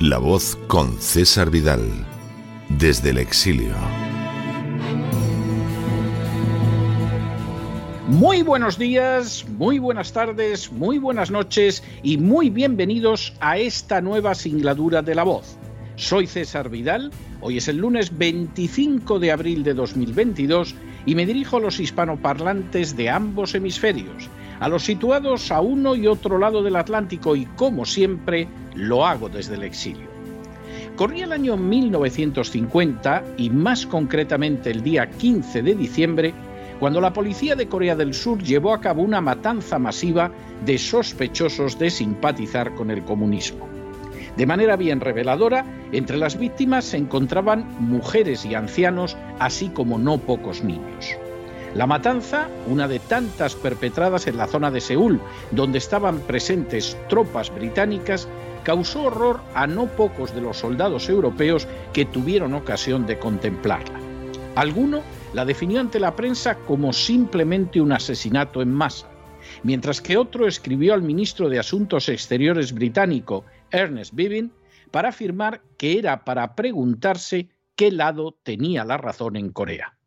[0.00, 1.82] La voz con César Vidal,
[2.68, 3.74] desde el exilio.
[8.06, 14.36] Muy buenos días, muy buenas tardes, muy buenas noches y muy bienvenidos a esta nueva
[14.36, 15.57] singladura de La voz.
[15.98, 21.56] Soy César Vidal, hoy es el lunes 25 de abril de 2022 y me dirijo
[21.56, 26.76] a los hispanoparlantes de ambos hemisferios a los situados a uno y otro lado del
[26.76, 30.06] Atlántico y como siempre lo hago desde el exilio.
[30.94, 36.32] Corría el año 1950 y más concretamente el día 15 de diciembre
[36.78, 40.30] cuando la policía de Corea del Sur llevó a cabo una matanza masiva
[40.64, 43.77] de sospechosos de simpatizar con el comunismo.
[44.38, 50.18] De manera bien reveladora, entre las víctimas se encontraban mujeres y ancianos, así como no
[50.18, 51.16] pocos niños.
[51.74, 57.52] La matanza, una de tantas perpetradas en la zona de Seúl, donde estaban presentes tropas
[57.52, 58.28] británicas,
[58.62, 63.98] causó horror a no pocos de los soldados europeos que tuvieron ocasión de contemplarla.
[64.54, 65.02] Alguno
[65.34, 69.08] la definió ante la prensa como simplemente un asesinato en masa,
[69.64, 74.52] mientras que otro escribió al ministro de Asuntos Exteriores británico, Ernest Bevin,
[74.90, 79.98] para afirmar que era para preguntarse qué lado tenía la razón en Corea.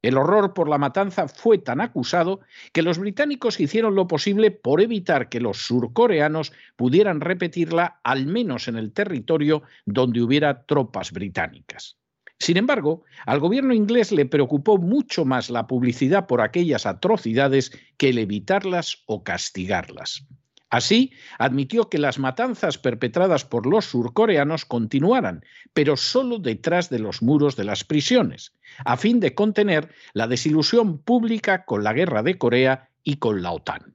[0.00, 2.40] El horror por la matanza fue tan acusado
[2.72, 8.68] que los británicos hicieron lo posible por evitar que los surcoreanos pudieran repetirla al menos
[8.68, 11.98] en el territorio donde hubiera tropas británicas.
[12.38, 18.10] Sin embargo, al gobierno inglés le preocupó mucho más la publicidad por aquellas atrocidades que
[18.10, 20.24] el evitarlas o castigarlas.
[20.70, 25.42] Así, admitió que las matanzas perpetradas por los surcoreanos continuaran,
[25.72, 28.52] pero solo detrás de los muros de las prisiones,
[28.84, 33.52] a fin de contener la desilusión pública con la guerra de Corea y con la
[33.52, 33.94] OTAN.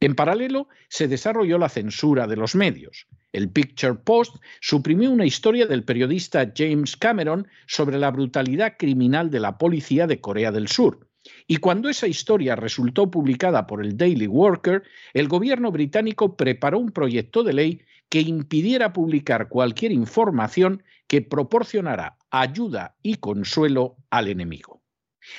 [0.00, 3.06] En paralelo, se desarrolló la censura de los medios.
[3.32, 9.40] El Picture Post suprimió una historia del periodista James Cameron sobre la brutalidad criminal de
[9.40, 11.05] la policía de Corea del Sur,
[11.46, 14.82] y cuando esa historia resultó publicada por el Daily Worker,
[15.14, 22.18] el gobierno británico preparó un proyecto de ley que impidiera publicar cualquier información que proporcionara
[22.30, 24.82] ayuda y consuelo al enemigo.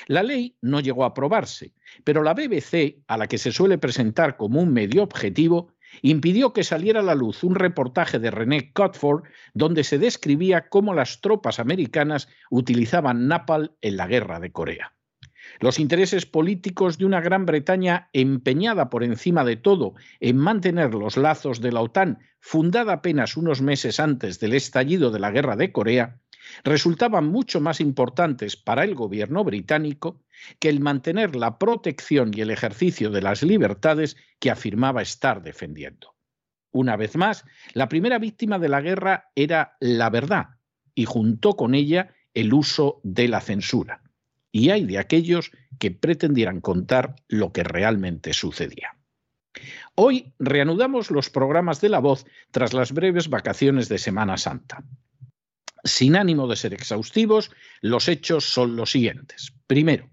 [0.08, 1.74] La ley no llegó a aprobarse,
[2.04, 6.64] pero la BBC, a la que se suele presentar como un medio objetivo, impidió que
[6.64, 9.24] saliera a la luz un reportaje de René Cotford
[9.54, 14.97] donde se describía cómo las tropas americanas utilizaban napalm en la guerra de Corea.
[15.60, 21.18] Los intereses políticos de una Gran Bretaña empeñada por encima de todo en mantener los
[21.18, 25.72] lazos de la OTAN, fundada apenas unos meses antes del estallido de la Guerra de
[25.72, 26.20] Corea,
[26.64, 30.24] resultaban mucho más importantes para el gobierno británico
[30.60, 36.16] que el mantener la protección y el ejercicio de las libertades que afirmaba estar defendiendo.
[36.72, 37.44] Una vez más,
[37.74, 40.50] la primera víctima de la guerra era la verdad
[40.94, 44.04] y junto con ella el uso de la censura
[44.58, 48.98] y hay de aquellos que pretendieran contar lo que realmente sucedía.
[49.94, 54.84] Hoy reanudamos los programas de la voz tras las breves vacaciones de Semana Santa.
[55.84, 57.52] Sin ánimo de ser exhaustivos,
[57.82, 59.54] los hechos son los siguientes.
[59.68, 60.10] Primero,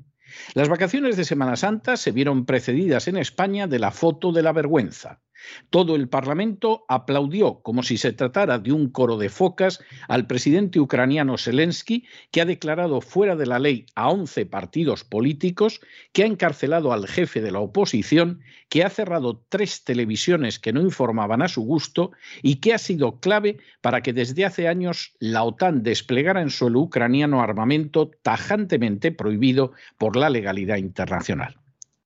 [0.53, 4.53] las vacaciones de Semana Santa se vieron precedidas en España de la foto de la
[4.53, 5.23] vergüenza,
[5.71, 10.81] todo el Parlamento aplaudió, como si se tratara de un coro de focas, al presidente
[10.81, 15.81] ucraniano Zelensky, que ha declarado fuera de la ley a 11 partidos políticos,
[16.13, 20.81] que ha encarcelado al jefe de la oposición, que ha cerrado tres televisiones que no
[20.81, 22.13] informaban a su gusto
[22.43, 26.81] y que ha sido clave para que desde hace años la OTAN desplegara en suelo
[26.81, 31.57] ucraniano armamento tajantemente prohibido por la legalidad internacional.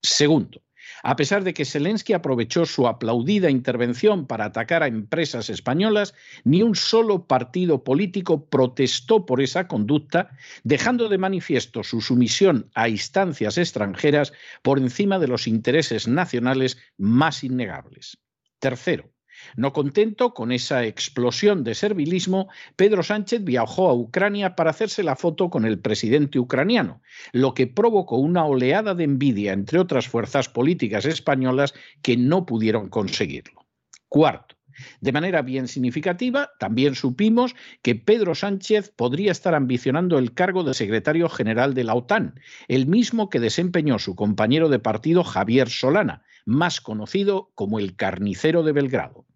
[0.02, 0.62] Segundo,
[1.02, 6.14] a pesar de que Zelensky aprovechó su aplaudida intervención para atacar a empresas españolas,
[6.44, 10.30] ni un solo partido político protestó por esa conducta,
[10.64, 17.44] dejando de manifiesto su sumisión a instancias extranjeras por encima de los intereses nacionales más
[17.44, 18.18] innegables.
[18.58, 19.10] Tercero,
[19.56, 25.16] No contento con esa explosión de servilismo, Pedro Sánchez viajó a Ucrania para hacerse la
[25.16, 27.02] foto con el presidente ucraniano,
[27.32, 32.88] lo que provocó una oleada de envidia entre otras fuerzas políticas españolas que no pudieron
[32.88, 33.66] conseguirlo.
[34.08, 34.57] Cuarto,
[35.00, 40.74] de manera bien significativa, también supimos que Pedro Sánchez podría estar ambicionando el cargo de
[40.74, 46.22] secretario general de la OTAN, el mismo que desempeñó su compañero de partido Javier Solana,
[46.44, 49.26] más conocido como el carnicero de Belgrado.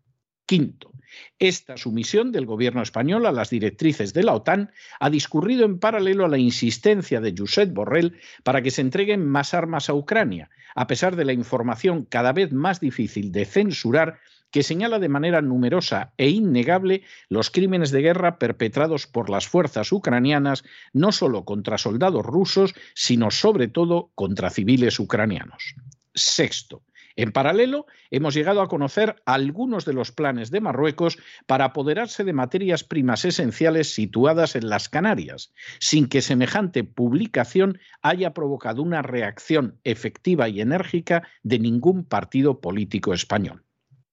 [0.47, 0.93] Quinto,
[1.39, 6.25] esta sumisión del gobierno español a las directrices de la OTAN ha discurrido en paralelo
[6.25, 10.87] a la insistencia de Josep Borrell para que se entreguen más armas a Ucrania, a
[10.87, 14.21] pesar de la información cada vez más difícil de censurar
[14.53, 19.91] que señala de manera numerosa e innegable los crímenes de guerra perpetrados por las fuerzas
[19.91, 20.63] ucranianas
[20.93, 25.75] no solo contra soldados rusos, sino sobre todo contra civiles ucranianos.
[26.15, 26.85] Sexto,
[27.17, 32.33] en paralelo, hemos llegado a conocer algunos de los planes de Marruecos para apoderarse de
[32.33, 39.79] materias primas esenciales situadas en las Canarias, sin que semejante publicación haya provocado una reacción
[39.85, 43.65] efectiva y enérgica de ningún partido político español.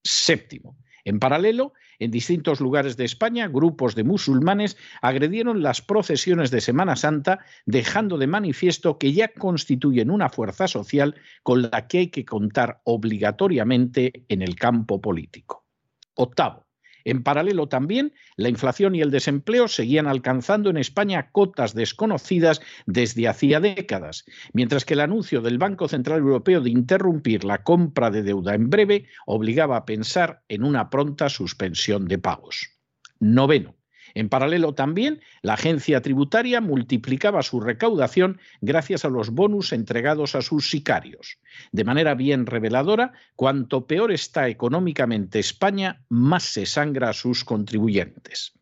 [0.02, 6.60] Séptimo, en paralelo, en distintos lugares de España, grupos de musulmanes agredieron las procesiones de
[6.60, 12.06] Semana Santa, dejando de manifiesto que ya constituyen una fuerza social con la que hay
[12.08, 15.66] que contar obligatoriamente en el campo político.
[16.14, 16.66] Octavo,
[17.04, 23.28] en paralelo también, la inflación y el desempleo seguían alcanzando en España cotas desconocidas desde
[23.28, 28.22] hacía décadas, mientras que el anuncio del Banco Central Europeo de interrumpir la compra de
[28.22, 32.70] deuda en breve obligaba a pensar en una pronta suspensión de pagos.
[33.18, 33.79] Noveno.
[34.14, 40.42] En paralelo también, la agencia tributaria multiplicaba su recaudación gracias a los bonus entregados a
[40.42, 41.38] sus sicarios.
[41.72, 48.52] De manera bien reveladora, cuanto peor está económicamente España, más se sangra a sus contribuyentes.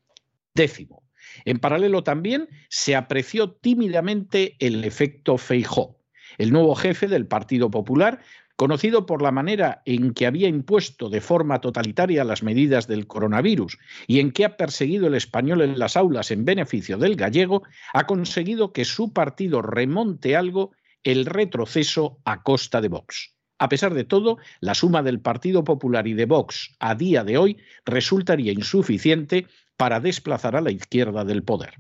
[0.55, 1.03] Décimo.
[1.45, 5.99] En paralelo también se apreció tímidamente el efecto Feijó.
[6.37, 8.21] El nuevo jefe del Partido Popular
[8.59, 13.79] conocido por la manera en que había impuesto de forma totalitaria las medidas del coronavirus
[14.09, 17.63] y en que ha perseguido el español en las aulas en beneficio del gallego,
[17.95, 20.73] ha conseguido que su partido remonte algo
[21.05, 23.33] el retroceso a costa de Vox.
[23.61, 27.39] A pesar de todo, la suma del Partido Popular y de Vox a día de
[27.39, 29.47] hoy resultaría insuficiente
[29.77, 31.75] para desplazar a la izquierda del poder.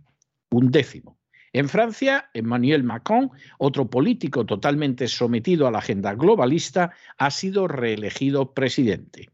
[0.51, 1.18] Un décimo.
[1.53, 8.53] En Francia, Emmanuel Macron, otro político totalmente sometido a la agenda globalista, ha sido reelegido
[8.53, 9.31] presidente.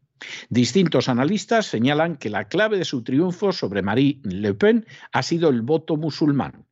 [0.49, 5.49] Distintos analistas señalan que la clave de su triunfo sobre Marie Le Pen ha sido
[5.49, 6.65] el voto musulmán.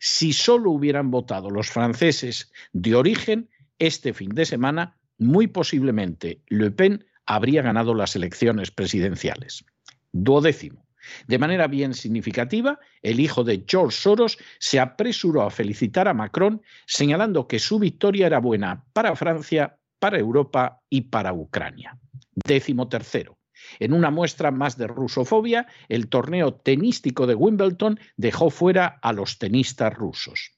[0.00, 3.48] Si solo hubieran votado los franceses de origen,
[3.78, 9.64] este fin de semana, muy posiblemente Le Pen habría ganado las elecciones presidenciales.
[10.12, 10.87] Duodécimo.
[11.26, 16.62] De manera bien significativa, el hijo de George Soros se apresuró a felicitar a Macron,
[16.86, 21.98] señalando que su victoria era buena para Francia, para Europa y para Ucrania.
[22.34, 23.38] Décimo tercero.
[23.80, 29.38] En una muestra más de rusofobia, el torneo tenístico de Wimbledon dejó fuera a los
[29.38, 30.52] tenistas rusos.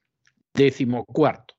[0.54, 1.54] Décimo cuarto.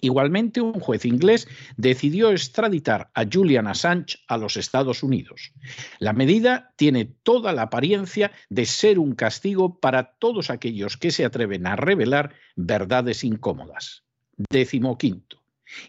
[0.00, 5.52] Igualmente, un juez inglés decidió extraditar a Julian Assange a los Estados Unidos.
[5.98, 11.24] La medida tiene toda la apariencia de ser un castigo para todos aquellos que se
[11.24, 14.04] atreven a revelar verdades incómodas.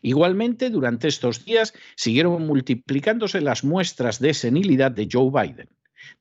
[0.02, 5.70] Igualmente, durante estos días siguieron multiplicándose las muestras de senilidad de Joe Biden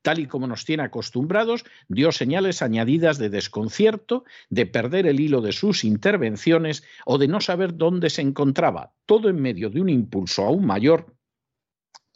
[0.01, 5.41] tal y como nos tiene acostumbrados, dio señales añadidas de desconcierto, de perder el hilo
[5.41, 9.89] de sus intervenciones o de no saber dónde se encontraba, todo en medio de un
[9.89, 11.13] impulso aún mayor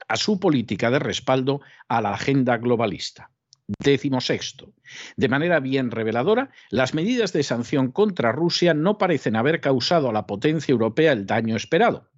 [0.07, 3.31] a su política de respaldo a la agenda globalista.
[3.79, 4.73] Décimo sexto.
[5.15, 10.13] De manera bien reveladora, las medidas de sanción contra Rusia no parecen haber causado a
[10.13, 12.10] la potencia europea el daño esperado.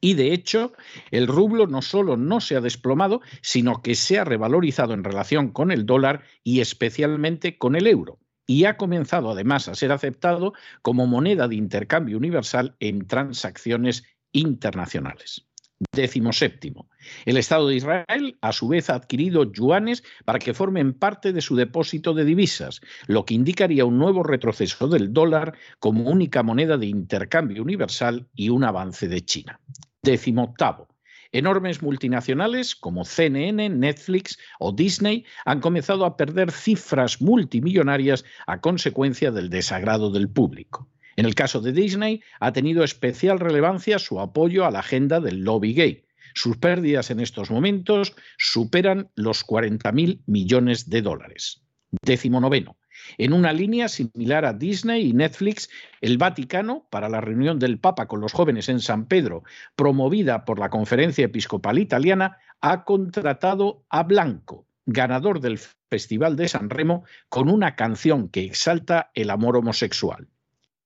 [0.00, 0.72] Y de hecho,
[1.10, 5.50] el rublo no solo no se ha desplomado, sino que se ha revalorizado en relación
[5.50, 8.18] con el dólar y especialmente con el euro.
[8.46, 15.51] Y ha comenzado además a ser aceptado como moneda de intercambio universal en transacciones internacionales.
[15.92, 16.88] Décimo séptimo.
[17.24, 21.40] El Estado de Israel, a su vez, ha adquirido yuanes para que formen parte de
[21.40, 26.76] su depósito de divisas, lo que indicaría un nuevo retroceso del dólar como única moneda
[26.76, 29.60] de intercambio universal y un avance de China.
[30.02, 30.88] Décimo octavo.
[31.32, 39.30] Enormes multinacionales como CNN, Netflix o Disney han comenzado a perder cifras multimillonarias a consecuencia
[39.30, 40.88] del desagrado del público.
[41.16, 45.40] En el caso de Disney, ha tenido especial relevancia su apoyo a la agenda del
[45.40, 46.04] lobby gay.
[46.34, 51.62] Sus pérdidas en estos momentos superan los 40.000 millones de dólares.
[52.02, 52.76] Décimo noveno.
[53.18, 55.68] En una línea similar a Disney y Netflix,
[56.00, 59.42] el Vaticano, para la reunión del Papa con los jóvenes en San Pedro,
[59.76, 65.58] promovida por la Conferencia Episcopal Italiana, ha contratado a Blanco, ganador del
[65.90, 70.28] Festival de San Remo, con una canción que exalta el amor homosexual.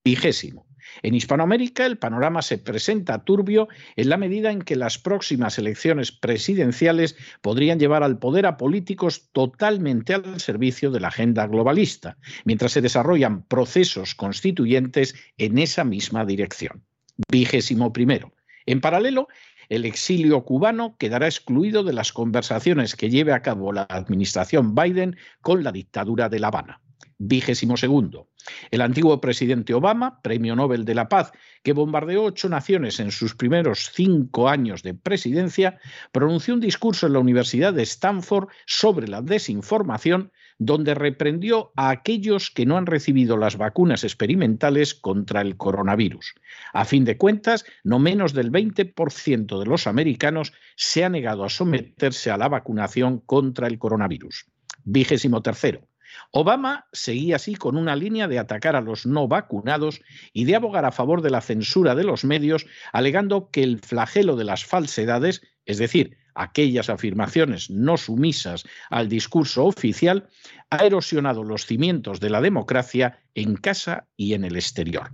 [0.07, 0.69] Vigésimo.
[1.03, 6.13] En Hispanoamérica el panorama se presenta turbio en la medida en que las próximas elecciones
[6.13, 12.71] presidenciales podrían llevar al poder a políticos totalmente al servicio de la agenda globalista, mientras
[12.71, 16.85] se desarrollan procesos constituyentes en esa misma dirección.
[17.29, 18.33] Vigésimo primero.
[18.65, 19.27] En paralelo,
[19.69, 25.17] el exilio cubano quedará excluido de las conversaciones que lleve a cabo la administración Biden
[25.41, 26.81] con la dictadura de La Habana
[27.19, 28.29] vigésimo segundo.
[28.71, 33.35] El antiguo presidente Obama, Premio Nobel de la Paz, que bombardeó ocho naciones en sus
[33.35, 35.79] primeros cinco años de presidencia,
[36.13, 42.51] pronunció un discurso en la Universidad de Stanford sobre la desinformación, donde reprendió a aquellos
[42.51, 46.35] que no han recibido las vacunas experimentales contra el coronavirus.
[46.73, 51.51] A fin de cuentas, no menos del 20% de los americanos se ha negado a
[51.51, 54.47] someterse a la vacunación contra el coronavirus.
[54.85, 55.87] Vigésimo tercero.
[56.31, 60.01] Obama seguía así con una línea de atacar a los no vacunados
[60.33, 64.37] y de abogar a favor de la censura de los medios, alegando que el flagelo
[64.37, 70.29] de las falsedades, es decir, aquellas afirmaciones no sumisas al discurso oficial,
[70.71, 75.13] ha erosionado los cimientos de la democracia en casa y en el exterior.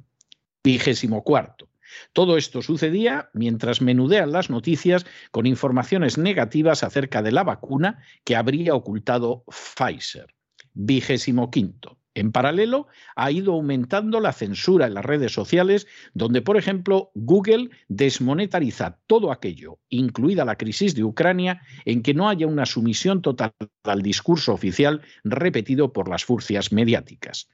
[0.64, 1.68] Vigésimo cuarto.
[2.12, 8.34] Todo esto sucedía mientras menudean las noticias con informaciones negativas acerca de la vacuna que
[8.34, 10.34] habría ocultado Pfizer
[10.74, 11.98] vigésimo quinto.
[12.14, 17.70] En paralelo, ha ido aumentando la censura en las redes sociales, donde, por ejemplo, Google
[17.88, 23.52] desmonetariza todo aquello, incluida la crisis de Ucrania, en que no haya una sumisión total
[23.84, 27.48] al discurso oficial repetido por las furcias mediáticas.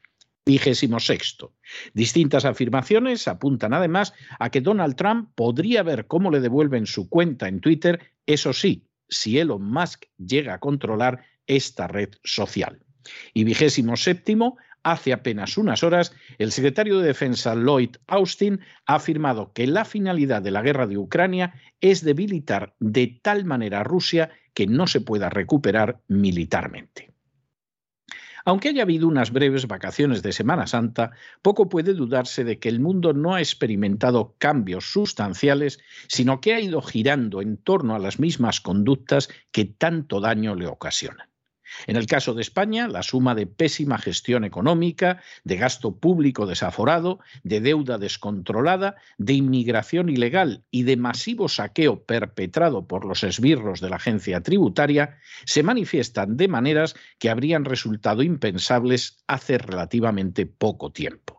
[0.45, 1.53] Vigésimo sexto.
[1.95, 7.47] Distintas afirmaciones apuntan además a que Donald Trump podría ver cómo le devuelven su cuenta
[7.47, 12.81] en Twitter, eso sí, si Elon Musk llega a controlar esta red social.
[13.35, 19.53] Y vigésimo séptimo, hace apenas unas horas, el secretario de Defensa Lloyd Austin ha afirmado
[19.53, 24.31] que la finalidad de la guerra de Ucrania es debilitar de tal manera a Rusia
[24.55, 27.13] que no se pueda recuperar militarmente.
[28.49, 31.11] Aunque haya habido unas breves vacaciones de Semana Santa,
[31.43, 36.61] poco puede dudarse de que el mundo no ha experimentado cambios sustanciales, sino que ha
[36.61, 41.28] ido girando en torno a las mismas conductas que tanto daño le ocasionan.
[41.87, 47.21] En el caso de España, la suma de pésima gestión económica, de gasto público desaforado,
[47.43, 53.91] de deuda descontrolada, de inmigración ilegal y de masivo saqueo perpetrado por los esbirros de
[53.91, 61.38] la agencia tributaria, se manifiestan de maneras que habrían resultado impensables hace relativamente poco tiempo.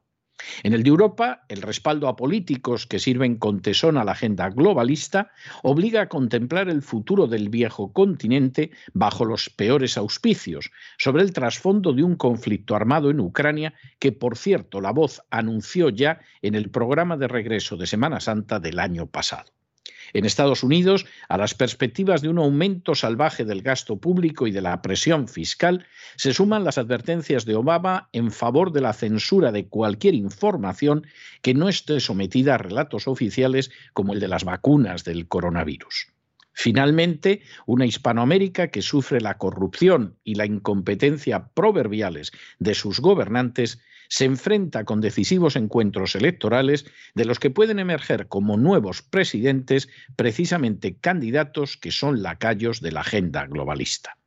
[0.63, 4.49] En el de Europa, el respaldo a políticos que sirven con tesón a la agenda
[4.49, 5.31] globalista
[5.63, 11.93] obliga a contemplar el futuro del viejo continente bajo los peores auspicios, sobre el trasfondo
[11.93, 16.69] de un conflicto armado en Ucrania que, por cierto, la voz anunció ya en el
[16.69, 19.51] programa de regreso de Semana Santa del año pasado.
[20.13, 24.61] En Estados Unidos, a las perspectivas de un aumento salvaje del gasto público y de
[24.61, 25.85] la presión fiscal,
[26.15, 31.05] se suman las advertencias de Obama en favor de la censura de cualquier información
[31.41, 36.07] que no esté sometida a relatos oficiales como el de las vacunas del coronavirus.
[36.61, 44.25] Finalmente, una Hispanoamérica que sufre la corrupción y la incompetencia proverbiales de sus gobernantes se
[44.25, 46.85] enfrenta con decisivos encuentros electorales
[47.15, 49.87] de los que pueden emerger como nuevos presidentes
[50.17, 54.18] precisamente candidatos que son lacayos de la agenda globalista.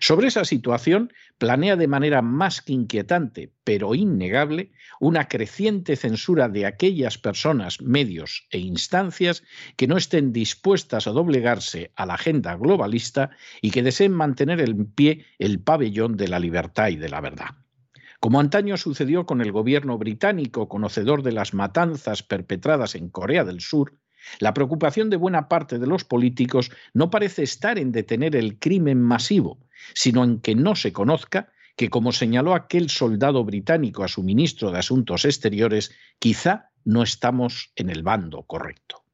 [0.00, 6.66] Sobre esa situación planea de manera más que inquietante, pero innegable, una creciente censura de
[6.66, 9.42] aquellas personas, medios e instancias
[9.76, 13.30] que no estén dispuestas a doblegarse a la agenda globalista
[13.60, 17.50] y que deseen mantener en pie el pabellón de la libertad y de la verdad.
[18.20, 23.60] Como antaño sucedió con el gobierno británico, conocedor de las matanzas perpetradas en Corea del
[23.60, 23.98] Sur,
[24.38, 29.00] la preocupación de buena parte de los políticos no parece estar en detener el crimen
[29.02, 29.58] masivo,
[29.94, 34.70] sino en que no se conozca que, como señaló aquel soldado británico a su ministro
[34.70, 39.04] de Asuntos Exteriores, quizá no estamos en el bando correcto.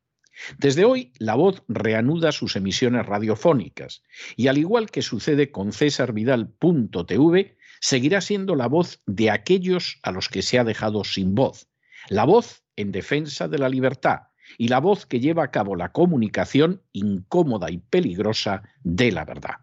[0.58, 4.02] Desde hoy, La Voz reanuda sus emisiones radiofónicas
[4.36, 10.28] y, al igual que sucede con cesarvidal.tv, seguirá siendo la voz de aquellos a los
[10.28, 11.68] que se ha dejado sin voz,
[12.08, 15.92] la voz en defensa de la libertad y la voz que lleva a cabo la
[15.92, 19.56] comunicación incómoda y peligrosa de la verdad.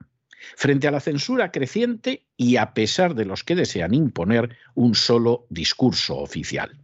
[0.56, 5.46] Frente a la censura creciente y a pesar de los que desean imponer un solo
[5.50, 6.78] discurso oficial.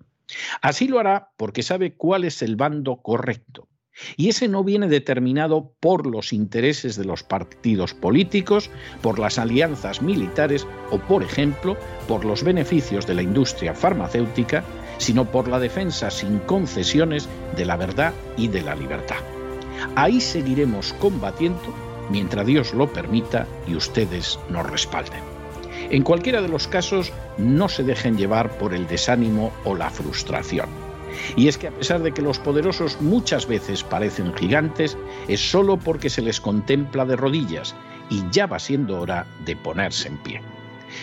[0.62, 3.68] Así lo hará porque sabe cuál es el bando correcto.
[4.18, 8.70] Y ese no viene determinado por los intereses de los partidos políticos,
[9.02, 14.66] por las alianzas militares o, por ejemplo, por los beneficios de la industria farmacéutica,
[14.98, 19.18] sino por la defensa sin concesiones de la verdad y de la libertad.
[19.96, 21.74] Ahí seguiremos combatiendo
[22.10, 25.22] mientras Dios lo permita y ustedes nos respalden.
[25.90, 30.70] En cualquiera de los casos, no se dejen llevar por el desánimo o la frustración.
[31.36, 34.98] Y es que a pesar de que los poderosos muchas veces parecen gigantes,
[35.28, 37.76] es solo porque se les contempla de rodillas
[38.10, 40.55] y ya va siendo hora de ponerse en pie.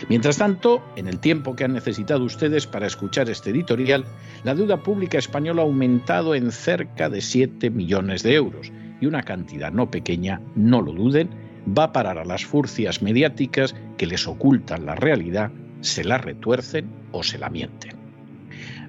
[0.09, 4.05] Mientras tanto, en el tiempo que han necesitado ustedes para escuchar este editorial,
[4.45, 9.23] la deuda pública española ha aumentado en cerca de 7 millones de euros y una
[9.23, 11.31] cantidad no pequeña, no lo duden,
[11.67, 16.89] va a parar a las furcias mediáticas que les ocultan la realidad, se la retuercen
[17.13, 17.93] o se la mienten.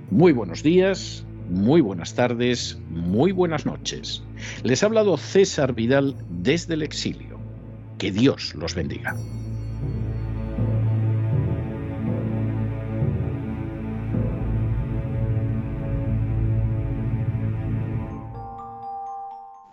[0.10, 4.24] Muy buenos días, muy buenas tardes, muy buenas noches.
[4.64, 7.40] Les ha hablado César Vidal desde el exilio.
[7.98, 9.16] Que Dios los bendiga.